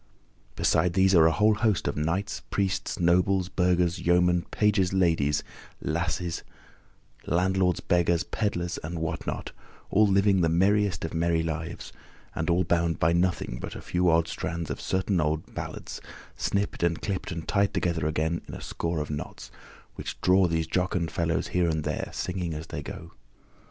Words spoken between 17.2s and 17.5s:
and